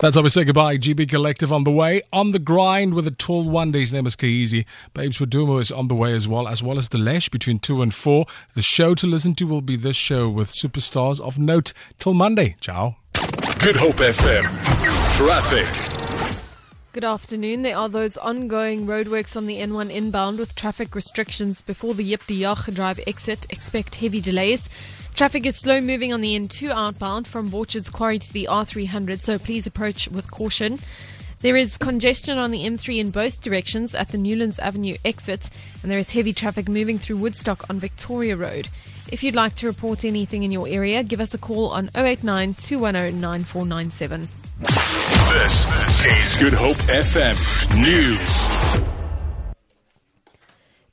That's 0.00 0.16
how 0.16 0.22
we 0.22 0.30
say 0.30 0.44
goodbye. 0.44 0.78
GB 0.78 1.10
Collective 1.10 1.52
on 1.52 1.64
the 1.64 1.70
way. 1.70 2.00
On 2.10 2.32
the 2.32 2.38
grind 2.38 2.94
with 2.94 3.06
a 3.06 3.10
tall 3.10 3.46
one. 3.46 3.70
His 3.74 3.92
name 3.92 4.06
is 4.06 4.16
Kaizi. 4.16 4.64
Babes 4.94 5.18
Wodumo 5.18 5.60
is 5.60 5.70
on 5.70 5.88
the 5.88 5.94
way 5.94 6.14
as 6.14 6.26
well, 6.26 6.48
as 6.48 6.62
well 6.62 6.78
as 6.78 6.88
the 6.88 6.96
Lesh 6.96 7.28
between 7.28 7.58
2 7.58 7.82
and 7.82 7.94
4. 7.94 8.24
The 8.54 8.62
show 8.62 8.94
to 8.94 9.06
listen 9.06 9.34
to 9.34 9.46
will 9.46 9.60
be 9.60 9.76
this 9.76 9.96
show 9.96 10.30
with 10.30 10.48
superstars 10.48 11.20
of 11.20 11.38
note. 11.38 11.74
Till 11.98 12.14
Monday. 12.14 12.56
Ciao. 12.62 12.96
Good 13.58 13.76
Hope 13.76 13.96
FM. 13.96 14.44
Traffic. 15.18 15.68
Good 16.94 17.04
afternoon. 17.04 17.60
There 17.60 17.76
are 17.76 17.90
those 17.90 18.16
ongoing 18.16 18.86
roadworks 18.86 19.36
on 19.36 19.46
the 19.46 19.58
N1 19.58 19.90
inbound 19.90 20.38
with 20.38 20.54
traffic 20.54 20.94
restrictions 20.94 21.60
before 21.60 21.92
the 21.92 22.08
Jip 22.08 22.26
de 22.26 22.40
Jager 22.40 22.72
Drive 22.72 23.00
exit. 23.06 23.46
Expect 23.50 23.96
heavy 23.96 24.22
delays. 24.22 24.66
Traffic 25.14 25.44
is 25.46 25.56
slow 25.56 25.80
moving 25.80 26.12
on 26.12 26.20
the 26.20 26.38
N2 26.38 26.70
outbound 26.70 27.28
from 27.28 27.52
Orchards 27.52 27.90
Quarry 27.90 28.18
to 28.18 28.32
the 28.32 28.48
R300, 28.50 29.20
so 29.20 29.38
please 29.38 29.66
approach 29.66 30.08
with 30.08 30.30
caution. 30.30 30.78
There 31.40 31.56
is 31.56 31.78
congestion 31.78 32.36
on 32.36 32.50
the 32.50 32.64
M3 32.64 32.98
in 32.98 33.10
both 33.10 33.42
directions 33.42 33.94
at 33.94 34.08
the 34.08 34.18
Newlands 34.18 34.58
Avenue 34.58 34.96
exit, 35.04 35.48
and 35.82 35.90
there 35.90 35.98
is 35.98 36.10
heavy 36.10 36.32
traffic 36.32 36.68
moving 36.68 36.98
through 36.98 37.16
Woodstock 37.16 37.68
on 37.70 37.78
Victoria 37.78 38.36
Road. 38.36 38.68
If 39.10 39.22
you'd 39.22 39.34
like 39.34 39.54
to 39.56 39.66
report 39.66 40.04
anything 40.04 40.42
in 40.42 40.50
your 40.50 40.68
area, 40.68 41.02
give 41.02 41.20
us 41.20 41.34
a 41.34 41.38
call 41.38 41.68
on 41.68 41.90
089 41.94 42.54
210 42.54 43.20
9497. 43.20 44.28
This 44.60 45.66
is 46.06 46.36
Good 46.36 46.52
Hope 46.52 46.76
FM 46.88 47.36
News. 47.80 48.49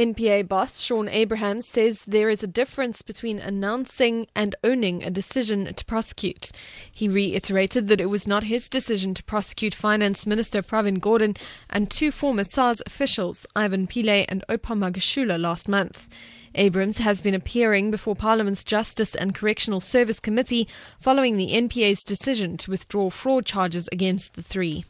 NPA 0.00 0.48
boss 0.48 0.80
Shaun 0.80 1.10
Abrahams 1.10 1.68
says 1.68 2.06
there 2.06 2.30
is 2.30 2.42
a 2.42 2.46
difference 2.46 3.02
between 3.02 3.38
announcing 3.38 4.28
and 4.34 4.54
owning 4.64 5.02
a 5.02 5.10
decision 5.10 5.74
to 5.74 5.84
prosecute. 5.84 6.52
He 6.90 7.06
reiterated 7.06 7.88
that 7.88 8.00
it 8.00 8.06
was 8.06 8.26
not 8.26 8.44
his 8.44 8.66
decision 8.70 9.12
to 9.12 9.22
prosecute 9.22 9.74
Finance 9.74 10.26
Minister 10.26 10.62
Pravin 10.62 11.00
Gordhan 11.00 11.36
and 11.68 11.90
two 11.90 12.10
former 12.10 12.44
SARS 12.44 12.80
officials, 12.86 13.44
Ivan 13.54 13.86
Pillay 13.86 14.24
and 14.26 14.42
Oupa 14.48 14.74
Magashula, 14.74 15.38
last 15.38 15.68
month. 15.68 16.08
Abrahams 16.54 16.96
has 16.96 17.20
been 17.20 17.34
appearing 17.34 17.90
before 17.90 18.16
Parliament's 18.16 18.64
Justice 18.64 19.14
and 19.14 19.34
Correctional 19.34 19.82
Service 19.82 20.18
Committee 20.18 20.66
following 20.98 21.36
the 21.36 21.50
NPA's 21.52 22.02
decision 22.04 22.56
to 22.56 22.70
withdraw 22.70 23.10
fraud 23.10 23.44
charges 23.44 23.86
against 23.92 24.32
the 24.32 24.42
three. 24.42 24.86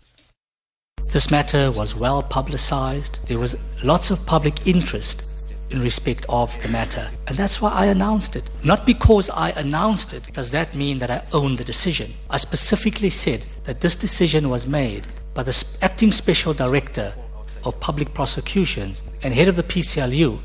This 1.13 1.31
matter 1.31 1.73
was 1.73 1.97
well 1.97 2.23
publicized. 2.23 3.27
There 3.27 3.39
was 3.39 3.57
lots 3.83 4.11
of 4.11 4.25
public 4.27 4.65
interest 4.67 5.55
in 5.71 5.81
respect 5.81 6.25
of 6.29 6.57
the 6.63 6.69
matter. 6.69 7.09
And 7.27 7.37
that's 7.37 7.61
why 7.61 7.71
I 7.73 7.87
announced 7.87 8.37
it. 8.37 8.49
Not 8.63 8.87
because 8.87 9.29
I 9.31 9.51
announced 9.51 10.13
it 10.13 10.33
does 10.33 10.53
that 10.53 10.75
mean 10.75 11.01
that 11.01 11.11
I 11.11 11.23
own 11.33 11.57
the 11.57 11.65
decision. 11.65 12.13
I 12.29 12.37
specifically 12.37 13.11
said 13.11 13.41
that 13.65 13.81
this 13.81 13.97
decision 13.97 14.51
was 14.51 14.69
made 14.69 15.07
by 15.35 15.43
the 15.43 15.79
acting 15.83 16.13
special 16.13 16.55
director 16.55 17.13
of 17.65 17.81
public 17.81 18.15
prosecutions 18.15 19.03
and 19.25 19.35
head 19.35 19.49
of 19.49 19.57
the 19.57 19.65
PCLU 19.65 20.39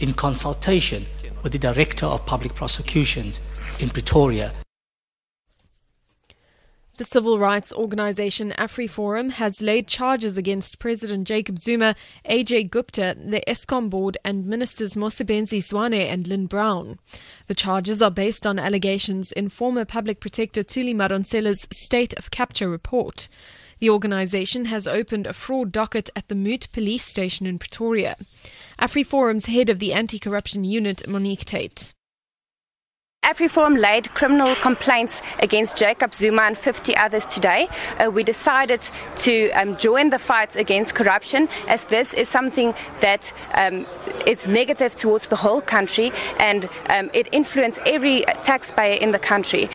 in 0.00 0.12
consultation 0.12 1.06
with 1.42 1.52
the 1.52 1.58
director 1.58 2.06
of 2.06 2.26
public 2.26 2.54
prosecutions 2.54 3.40
in 3.78 3.88
Pretoria 3.88 4.52
The 7.02 7.08
civil 7.08 7.40
rights 7.40 7.72
organization 7.72 8.54
AfriForum 8.56 9.32
has 9.32 9.60
laid 9.60 9.88
charges 9.88 10.36
against 10.36 10.78
President 10.78 11.26
Jacob 11.26 11.58
Zuma, 11.58 11.96
Ajay 12.30 12.70
Gupta, 12.70 13.16
the 13.18 13.42
Eskom 13.44 13.90
board, 13.90 14.16
and 14.24 14.46
ministers 14.46 14.94
Mosebenzi 14.94 15.58
Zwane 15.58 16.08
and 16.08 16.28
Lynne 16.28 16.46
Brown. 16.46 17.00
The 17.48 17.56
charges 17.56 18.00
are 18.00 18.10
based 18.12 18.46
on 18.46 18.60
allegations 18.60 19.32
in 19.32 19.48
former 19.48 19.84
public 19.84 20.20
protector 20.20 20.62
Thuli 20.62 20.94
Madonsela's 20.94 21.66
State 21.72 22.14
of 22.16 22.30
Capture 22.30 22.70
report. 22.70 23.28
The 23.80 23.90
organization 23.90 24.66
has 24.66 24.86
opened 24.86 25.26
a 25.26 25.32
fraud 25.32 25.72
docket 25.72 26.08
at 26.14 26.28
the 26.28 26.36
Moot 26.36 26.68
police 26.72 27.04
station 27.04 27.46
in 27.46 27.58
Pretoria. 27.58 28.16
AfriForum's 28.78 29.46
head 29.46 29.68
of 29.68 29.80
the 29.80 29.92
anti 29.92 30.20
corruption 30.20 30.62
unit, 30.62 31.08
Monique 31.08 31.44
Tate. 31.44 31.94
AfriForum 33.32 33.78
laid 33.78 34.12
criminal 34.14 34.54
complaints 34.56 35.22
against 35.38 35.76
Jacob 35.76 36.12
Zuma 36.12 36.42
and 36.42 36.58
50 36.58 36.96
others 36.96 37.28
today. 37.28 37.68
Uh, 37.98 38.10
we 38.10 38.24
decided 38.24 38.80
to 39.16 39.50
um, 39.52 39.76
join 39.76 40.10
the 40.10 40.18
fight 40.18 40.56
against 40.56 40.94
corruption 40.94 41.48
as 41.66 41.84
this 41.84 42.12
is 42.14 42.28
something 42.28 42.74
that 43.00 43.32
um, 43.54 43.86
is 44.26 44.46
negative 44.46 44.94
towards 44.94 45.28
the 45.28 45.36
whole 45.36 45.62
country 45.62 46.12
and 46.40 46.68
um, 46.90 47.10
it 47.14 47.28
influences 47.32 47.80
every 47.86 48.22
taxpayer 48.42 48.94
in 48.94 49.12
the 49.12 49.18
country. 49.18 49.70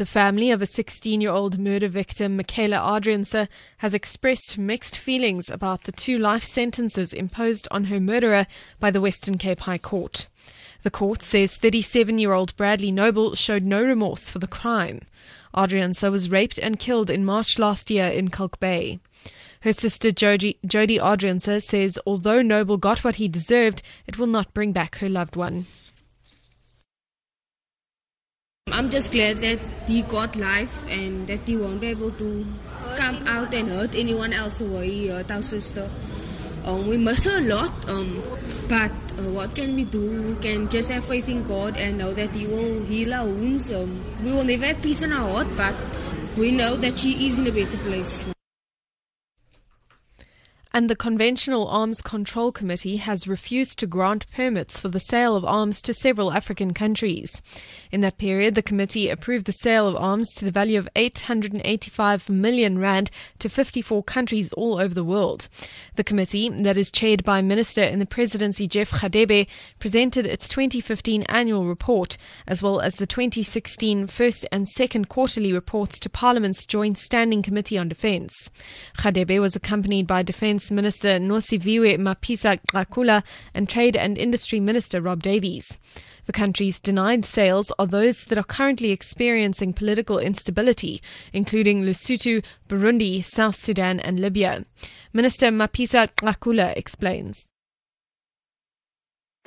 The 0.00 0.06
family 0.06 0.50
of 0.50 0.62
a 0.62 0.66
16 0.66 1.20
year 1.20 1.30
old 1.30 1.58
murder 1.58 1.86
victim, 1.86 2.34
Michaela 2.34 2.78
Adrianse, 2.78 3.46
has 3.76 3.92
expressed 3.92 4.56
mixed 4.56 4.96
feelings 4.96 5.50
about 5.50 5.84
the 5.84 5.92
two 5.92 6.16
life 6.16 6.42
sentences 6.42 7.12
imposed 7.12 7.68
on 7.70 7.84
her 7.84 8.00
murderer 8.00 8.46
by 8.78 8.90
the 8.90 9.02
Western 9.02 9.36
Cape 9.36 9.60
High 9.60 9.76
Court. 9.76 10.26
The 10.84 10.90
court 10.90 11.22
says 11.22 11.54
37 11.54 12.16
year 12.16 12.32
old 12.32 12.56
Bradley 12.56 12.90
Noble 12.90 13.34
showed 13.34 13.62
no 13.62 13.82
remorse 13.82 14.30
for 14.30 14.38
the 14.38 14.46
crime. 14.46 15.02
Adrianse 15.54 16.10
was 16.10 16.30
raped 16.30 16.58
and 16.58 16.78
killed 16.78 17.10
in 17.10 17.22
March 17.22 17.58
last 17.58 17.90
year 17.90 18.08
in 18.08 18.28
Kalk 18.28 18.58
Bay. 18.58 19.00
Her 19.60 19.74
sister 19.74 20.10
Jody, 20.10 20.56
Jody 20.64 20.98
says 21.38 21.98
although 22.06 22.40
Noble 22.40 22.78
got 22.78 23.04
what 23.04 23.16
he 23.16 23.28
deserved, 23.28 23.82
it 24.06 24.18
will 24.18 24.26
not 24.26 24.54
bring 24.54 24.72
back 24.72 24.96
her 24.96 25.10
loved 25.10 25.36
one. 25.36 25.66
I'm 28.90 28.98
just 28.98 29.12
glad 29.12 29.36
that 29.42 29.60
he 29.86 30.02
got 30.02 30.34
life 30.34 30.74
and 30.90 31.28
that 31.28 31.46
he 31.46 31.56
won't 31.56 31.80
be 31.80 31.86
able 31.94 32.10
to 32.10 32.44
come 32.96 33.22
out 33.28 33.54
and 33.54 33.68
hurt 33.68 33.94
anyone 33.94 34.32
else 34.32 34.58
the 34.58 34.64
way 34.64 34.90
he 34.90 35.06
hurt 35.06 35.30
our 35.30 35.42
sister. 35.42 35.88
Um, 36.64 36.88
we 36.88 36.96
miss 36.96 37.24
her 37.24 37.38
a 37.38 37.40
lot, 37.40 37.70
um, 37.88 38.20
but 38.68 38.90
uh, 38.90 39.30
what 39.30 39.54
can 39.54 39.76
we 39.76 39.84
do? 39.84 40.34
We 40.34 40.34
can 40.42 40.68
just 40.68 40.90
have 40.90 41.04
faith 41.04 41.28
in 41.28 41.44
God 41.44 41.76
and 41.76 41.98
know 41.98 42.12
that 42.14 42.34
He 42.34 42.48
will 42.48 42.82
heal 42.82 43.14
our 43.14 43.26
wounds. 43.26 43.70
Um, 43.70 44.02
we 44.24 44.32
will 44.32 44.42
never 44.42 44.66
have 44.66 44.82
peace 44.82 45.02
in 45.02 45.12
our 45.12 45.30
heart, 45.30 45.46
but 45.56 45.76
we 46.36 46.50
know 46.50 46.74
that 46.74 46.98
she 46.98 47.28
is 47.28 47.38
in 47.38 47.46
a 47.46 47.52
better 47.52 47.78
place. 47.86 48.26
And 50.72 50.88
the 50.88 50.94
Conventional 50.94 51.66
Arms 51.66 52.00
Control 52.00 52.52
Committee 52.52 52.98
has 52.98 53.26
refused 53.26 53.76
to 53.80 53.88
grant 53.88 54.30
permits 54.30 54.78
for 54.78 54.86
the 54.88 55.00
sale 55.00 55.34
of 55.34 55.44
arms 55.44 55.82
to 55.82 55.92
several 55.92 56.32
African 56.32 56.74
countries. 56.74 57.42
In 57.90 58.02
that 58.02 58.18
period, 58.18 58.54
the 58.54 58.62
committee 58.62 59.08
approved 59.08 59.46
the 59.46 59.52
sale 59.52 59.88
of 59.88 59.96
arms 59.96 60.32
to 60.34 60.44
the 60.44 60.52
value 60.52 60.78
of 60.78 60.88
885 60.94 62.28
million 62.28 62.78
rand 62.78 63.10
to 63.40 63.48
54 63.48 64.04
countries 64.04 64.52
all 64.52 64.78
over 64.80 64.94
the 64.94 65.02
world. 65.02 65.48
The 65.96 66.04
committee, 66.04 66.48
that 66.48 66.76
is 66.76 66.92
chaired 66.92 67.24
by 67.24 67.42
Minister 67.42 67.82
in 67.82 67.98
the 67.98 68.06
Presidency 68.06 68.68
Jeff 68.68 68.92
Radebe, 68.92 69.48
presented 69.80 70.24
its 70.24 70.48
2015 70.48 71.22
annual 71.24 71.64
report 71.64 72.16
as 72.46 72.62
well 72.62 72.78
as 72.78 72.94
the 72.94 73.06
2016 73.06 74.06
first 74.06 74.46
and 74.52 74.68
second 74.68 75.08
quarterly 75.08 75.52
reports 75.52 75.98
to 75.98 76.08
Parliament's 76.08 76.64
Joint 76.64 76.96
Standing 76.96 77.42
Committee 77.42 77.76
on 77.76 77.88
Defence. 77.88 78.50
Khadebe 78.98 79.40
was 79.40 79.56
accompanied 79.56 80.06
by 80.06 80.22
Defence 80.22 80.59
Minister 80.68 81.20
Nosiviwe 81.20 81.96
Mapisa 81.96 82.58
Nqakula 82.58 83.22
and 83.54 83.68
Trade 83.68 83.96
and 83.96 84.18
Industry 84.18 84.58
Minister 84.58 85.00
Rob 85.00 85.22
Davies. 85.22 85.78
The 86.26 86.32
countries 86.32 86.80
denied 86.80 87.24
sales 87.24 87.72
are 87.78 87.86
those 87.86 88.24
that 88.24 88.36
are 88.36 88.42
currently 88.42 88.90
experiencing 88.90 89.74
political 89.74 90.18
instability, 90.18 91.00
including 91.32 91.82
Lesotho, 91.82 92.42
Burundi, 92.68 93.24
South 93.24 93.54
Sudan, 93.54 94.00
and 94.00 94.18
Libya. 94.18 94.64
Minister 95.12 95.52
Mapisa 95.52 96.08
Nqakula 96.16 96.76
explains. 96.76 97.46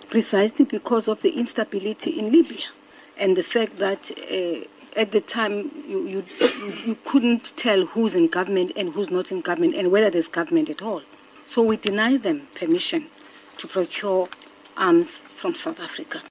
Precisely 0.10 0.64
because 0.64 1.08
of 1.08 1.22
the 1.22 1.38
instability 1.38 2.12
in 2.12 2.32
Libya 2.32 2.66
and 3.18 3.36
the 3.36 3.44
fact 3.44 3.78
that 3.80 4.12
uh, 4.12 4.68
at 4.96 5.12
the 5.12 5.22
time 5.22 5.72
you, 5.88 6.06
you, 6.06 6.24
you, 6.86 6.98
couldn't 7.06 7.56
tell 7.58 7.86
who's 7.86 8.16
in 8.16 8.28
government 8.28 8.72
and 8.76 8.90
who's 8.94 9.10
not 9.10 9.32
in 9.32 9.42
government 9.42 9.76
and 9.76 9.92
whether 9.92 10.10
there's 10.10 10.28
government 10.28 10.70
at 10.70 10.82
all. 10.82 11.02
So 11.48 11.64
we 11.64 11.78
deny 11.78 12.18
them 12.18 12.48
permission 12.56 13.08
to 13.58 13.68
procure 13.68 14.30
arms 14.78 15.22
from 15.22 15.56
South 15.56 15.80
Africa. 15.80 16.22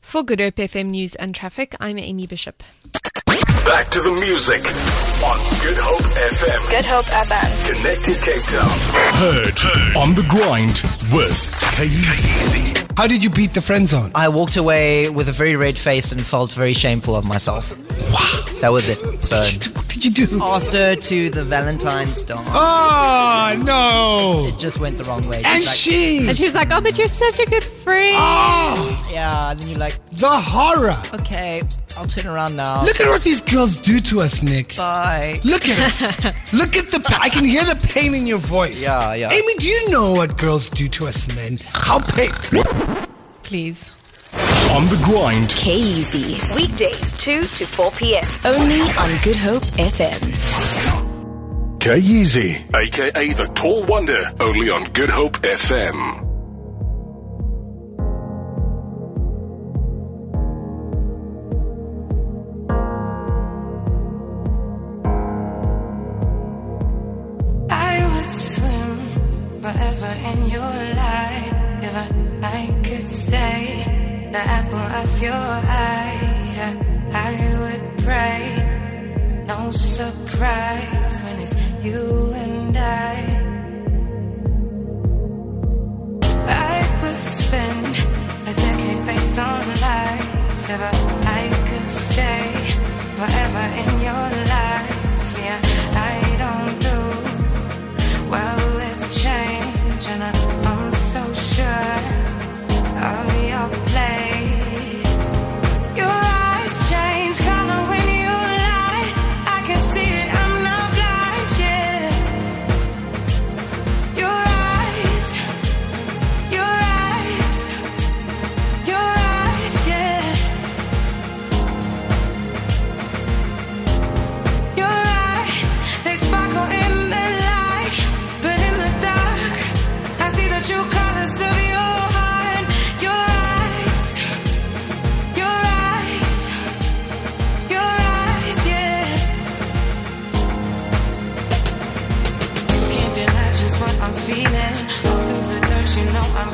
For 0.00 0.22
Good 0.22 0.40
Hope 0.40 0.56
FM 0.56 0.86
News 0.86 1.14
and 1.16 1.34
Traffic, 1.34 1.74
I'm 1.80 1.98
Amy 1.98 2.26
Bishop. 2.26 2.62
Back 3.68 3.88
to 3.90 4.00
the 4.00 4.10
music 4.12 4.64
on 5.22 5.36
Good 5.62 5.76
Hope 5.78 6.00
FM. 6.00 6.70
Good 6.70 6.84
Hope 6.86 7.04
FM. 7.04 7.76
Connected 7.76 8.16
Cape 8.24 8.42
Town. 8.48 8.78
Heard, 9.20 9.96
on 9.96 10.14
the 10.14 10.22
grind 10.28 10.72
with 11.12 11.36
KZ. 11.76 12.96
How 12.96 13.06
did 13.06 13.22
you 13.22 13.30
beat 13.30 13.52
the 13.54 13.60
friend 13.60 13.86
zone? 13.86 14.10
I 14.14 14.28
walked 14.28 14.56
away 14.56 15.10
with 15.10 15.28
a 15.28 15.32
very 15.32 15.54
red 15.56 15.78
face 15.78 16.12
and 16.12 16.20
felt 16.24 16.50
very 16.52 16.72
shameful 16.72 17.14
of 17.14 17.24
myself. 17.26 17.70
Wow. 18.10 18.44
That 18.62 18.72
was 18.72 18.88
it. 18.88 18.98
So 19.24 19.36
What 19.74 19.86
did 19.88 20.04
you 20.04 20.10
do? 20.26 20.42
asked 20.42 20.72
her 20.72 20.96
to 20.96 21.30
the 21.30 21.44
Valentine's 21.44 22.22
dance. 22.22 22.48
Oh, 22.50 23.60
no. 23.64 24.46
It 24.48 24.58
just 24.58 24.80
went 24.80 24.98
the 24.98 25.04
wrong 25.04 25.28
way. 25.28 25.36
And 25.44 25.62
Just 25.62 25.66
like, 25.68 25.76
she. 25.76 26.26
And 26.26 26.36
she 26.36 26.44
was 26.44 26.54
like, 26.54 26.68
Oh, 26.72 26.80
but 26.80 26.96
you're 26.98 27.06
such 27.08 27.38
a 27.38 27.46
good 27.46 27.62
friend. 27.64 28.14
Oh, 28.16 29.10
yeah, 29.12 29.50
and 29.50 29.60
then 29.60 29.68
you're 29.68 29.78
like, 29.78 29.98
the 30.12 30.28
horror. 30.28 30.96
okay, 31.20 31.62
I'll 31.98 32.06
turn 32.06 32.28
around 32.28 32.54
now. 32.54 32.84
Look 32.84 33.00
at 33.00 33.08
what 33.08 33.24
these 33.24 33.40
girls 33.40 33.76
do 33.76 33.98
to 34.02 34.20
us, 34.20 34.40
Nick. 34.40 34.76
Bye. 34.76 35.40
Look 35.42 35.68
at 35.68 35.78
it. 35.78 36.34
Look 36.52 36.76
at 36.76 36.92
the. 36.92 37.00
Pa- 37.00 37.18
I 37.20 37.28
can 37.28 37.44
hear 37.44 37.64
the 37.64 37.74
pain 37.88 38.14
in 38.14 38.24
your 38.28 38.38
voice. 38.38 38.80
Yeah, 38.80 39.14
yeah. 39.14 39.32
Amy, 39.32 39.54
do 39.56 39.66
you 39.66 39.90
know 39.90 40.12
what 40.12 40.38
girls 40.38 40.70
do 40.70 40.86
to 40.88 41.08
us 41.08 41.26
men? 41.34 41.58
How 41.74 41.98
pain. 41.98 42.30
Please. 43.42 43.90
On 44.70 44.84
the 44.86 45.02
grind. 45.04 45.48
K-Easy. 45.50 46.38
Weekdays 46.54 47.12
2 47.14 47.42
to 47.42 47.66
4 47.66 47.90
p.m. 47.90 48.24
Only 48.44 48.80
on 48.82 49.10
Good 49.24 49.36
Hope 49.36 49.64
FM. 49.74 51.80
K-Easy, 51.80 52.64
aka 52.76 53.32
the 53.32 53.50
Tall 53.54 53.84
Wonder, 53.86 54.22
only 54.40 54.70
on 54.70 54.84
Good 54.92 55.10
Hope 55.10 55.36
FM. 55.38 56.27
In 70.30 70.50
your 70.50 70.74
light 71.02 71.52
if 71.82 71.94
I, 71.94 72.06
I 72.42 72.66
could 72.82 73.08
stay 73.08 74.28
the 74.32 74.38
apple 74.38 74.86
of 75.02 75.22
your 75.22 75.32
eye. 75.32 76.38
I 77.10 77.32
would 77.60 78.04
pray, 78.04 79.44
no 79.46 79.70
surprise 79.72 81.14
when 81.24 81.40
it's 81.40 81.54
you 81.82 82.32
and 82.34 82.76
I. 82.76 83.14
I 86.46 87.00
would 87.02 87.20
spend 87.40 87.86
a 88.46 88.54
decade 88.54 89.06
based 89.06 89.38
on 89.38 89.60
lies 89.86 90.70
if 90.74 90.80
I, 90.80 90.92
I 91.40 91.44
could 91.68 91.90
stay 92.06 92.44
forever 93.16 93.66
in 93.82 93.90
your 94.08 94.26
life. 94.54 94.98
Yeah, 95.40 95.60
I 95.94 96.27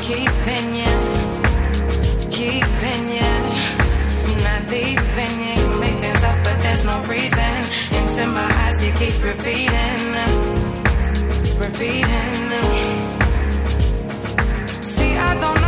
keeping 0.04 0.74
you, 0.74 0.94
keeping 2.30 3.04
you, 3.16 3.34
I'm 4.28 4.36
not 4.44 4.62
leaving 4.70 5.34
you. 5.46 5.54
You 5.62 5.80
make 5.80 5.96
things 6.04 6.22
up, 6.22 6.38
but 6.44 6.56
there's 6.62 6.84
no 6.84 7.00
reason. 7.14 7.52
Into 7.98 8.26
my 8.26 8.48
eyes, 8.64 8.84
you 8.84 8.92
keep 9.00 9.16
repeating, 9.24 10.02
repeating. 11.58 12.34
See, 14.82 15.16
I 15.16 15.40
don't. 15.40 15.63